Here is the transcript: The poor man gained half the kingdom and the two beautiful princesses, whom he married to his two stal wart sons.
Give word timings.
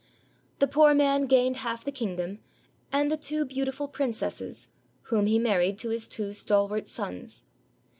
The 0.57 0.65
poor 0.67 0.95
man 0.95 1.27
gained 1.27 1.57
half 1.57 1.85
the 1.85 1.91
kingdom 1.91 2.39
and 2.91 3.11
the 3.11 3.17
two 3.17 3.45
beautiful 3.45 3.87
princesses, 3.87 4.67
whom 5.09 5.27
he 5.27 5.37
married 5.37 5.77
to 5.77 5.89
his 5.89 6.07
two 6.07 6.31
stal 6.31 6.67
wart 6.67 6.87
sons. 6.87 7.43